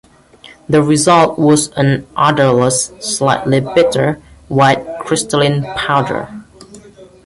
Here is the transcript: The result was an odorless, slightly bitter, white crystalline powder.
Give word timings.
The 0.67 0.81
result 0.81 1.37
was 1.37 1.67
an 1.77 2.07
odorless, 2.17 2.85
slightly 3.01 3.59
bitter, 3.59 4.19
white 4.47 4.83
crystalline 4.99 5.63
powder. 5.75 6.41